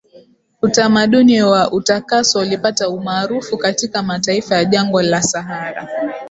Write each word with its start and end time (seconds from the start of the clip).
utamaduni 0.61 1.41
wa 1.43 1.71
utakaso 1.71 2.39
ulipata 2.39 2.89
umaarufu 2.89 3.57
katika 3.57 4.03
mataifa 4.03 4.55
ya 4.55 4.65
jangwa 4.65 5.03
la 5.03 5.21
sahara 5.21 5.89